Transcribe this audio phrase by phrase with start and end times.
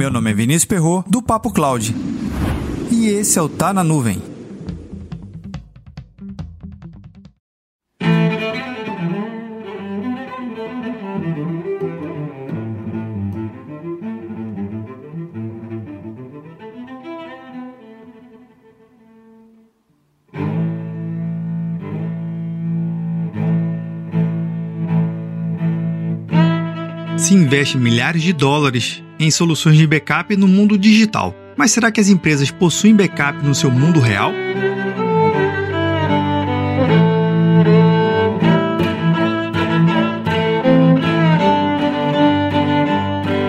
[0.00, 1.94] Meu nome é Vinícius Perro do Papo Cloud.
[2.90, 4.22] E esse é o Tá na Nuvem.
[27.18, 31.36] Se investe milhares de dólares em soluções de backup no mundo digital.
[31.56, 34.32] Mas será que as empresas possuem backup no seu mundo real?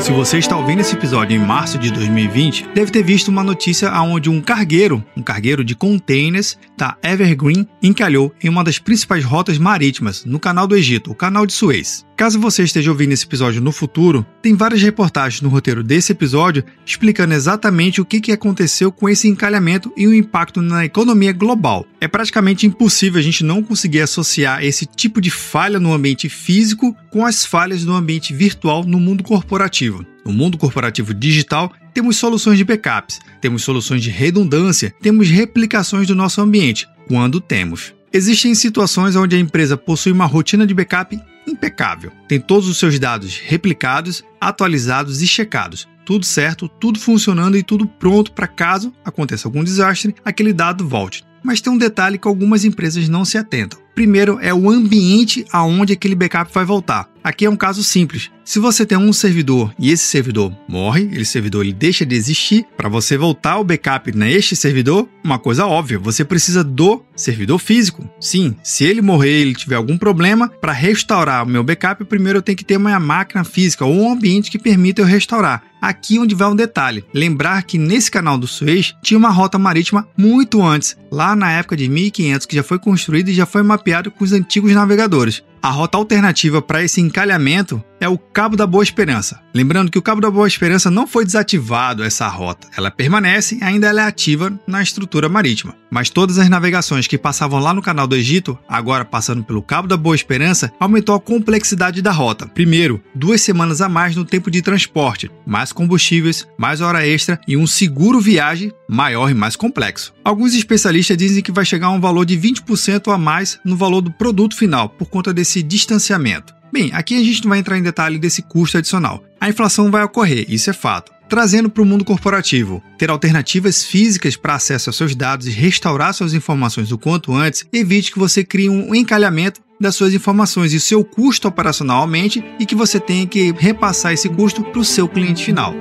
[0.00, 3.88] Se você está ouvindo esse episódio em março de 2020, deve ter visto uma notícia
[4.02, 9.58] onde um cargueiro, um cargueiro de containers da Evergreen, encalhou em uma das principais rotas
[9.58, 12.04] marítimas no canal do Egito, o canal de Suez.
[12.22, 16.62] Caso você esteja ouvindo esse episódio no futuro, tem várias reportagens no roteiro desse episódio
[16.86, 21.84] explicando exatamente o que aconteceu com esse encalhamento e o impacto na economia global.
[22.00, 26.96] É praticamente impossível a gente não conseguir associar esse tipo de falha no ambiente físico
[27.10, 30.06] com as falhas no ambiente virtual no mundo corporativo.
[30.24, 36.14] No mundo corporativo digital, temos soluções de backups, temos soluções de redundância, temos replicações do
[36.14, 37.92] nosso ambiente, quando temos.
[38.12, 41.18] Existem situações onde a empresa possui uma rotina de backup
[41.62, 42.10] impecável.
[42.26, 45.88] Tem todos os seus dados replicados, atualizados e checados.
[46.04, 51.24] Tudo certo, tudo funcionando e tudo pronto para caso aconteça algum desastre, aquele dado volte.
[51.44, 53.80] Mas tem um detalhe que algumas empresas não se atentam.
[53.94, 57.08] Primeiro é o ambiente aonde aquele backup vai voltar.
[57.22, 58.30] Aqui é um caso simples.
[58.44, 62.66] Se você tem um servidor e esse servidor morre, esse servidor ele deixa de existir,
[62.76, 68.08] para você voltar o backup neste servidor, uma coisa óbvia, você precisa do servidor físico.
[68.20, 72.42] Sim, se ele morrer, ele tiver algum problema, para restaurar o meu backup, primeiro eu
[72.42, 75.62] tenho que ter uma máquina física ou um ambiente que permita eu restaurar.
[75.80, 80.06] Aqui onde vai um detalhe, lembrar que nesse canal do Suez tinha uma rota marítima
[80.16, 84.10] muito antes, lá na época de 1500, que já foi construída e já foi mapeado
[84.10, 85.42] com os antigos navegadores.
[85.60, 89.42] A rota alternativa para esse encalhamento é o Cabo da Boa Esperança.
[89.52, 93.62] Lembrando que o Cabo da Boa Esperança não foi desativado essa rota, ela permanece e
[93.62, 95.76] ainda é ativa na estrutura marítima.
[95.90, 99.86] Mas todas as navegações que passavam lá no Canal do Egito, agora passando pelo Cabo
[99.86, 102.46] da Boa Esperança, aumentou a complexidade da rota.
[102.46, 107.54] Primeiro, duas semanas a mais no tempo de transporte, mais combustíveis, mais hora extra e
[107.54, 110.14] um seguro viagem maior e mais complexo.
[110.24, 114.00] Alguns especialistas dizem que vai chegar a um valor de 20% a mais no valor
[114.00, 116.61] do produto final por conta desse distanciamento.
[116.72, 119.22] Bem, aqui a gente não vai entrar em detalhe desse custo adicional.
[119.38, 121.12] A inflação vai ocorrer, isso é fato.
[121.28, 126.14] Trazendo para o mundo corporativo, ter alternativas físicas para acesso aos seus dados e restaurar
[126.14, 130.80] suas informações o quanto antes, evite que você crie um encalhamento das suas informações e
[130.80, 135.06] seu custo operacional aumente e que você tenha que repassar esse custo para o seu
[135.06, 135.74] cliente final.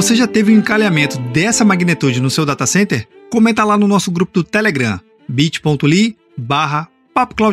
[0.00, 3.06] Você já teve um encalhamento dessa magnitude no seu data center?
[3.30, 6.88] Comenta lá no nosso grupo do Telegram, bit.ly barra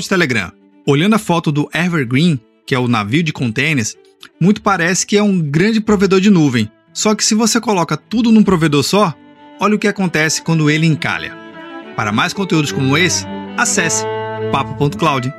[0.08, 0.54] Telegram.
[0.86, 3.98] Olhando a foto do Evergreen, que é o navio de containers,
[4.40, 6.72] muito parece que é um grande provedor de nuvem.
[6.94, 9.14] Só que se você coloca tudo num provedor só,
[9.60, 11.38] olha o que acontece quando ele encalha.
[11.98, 13.26] Para mais conteúdos como esse,
[13.58, 14.06] acesse
[14.54, 15.34] papo.cloud.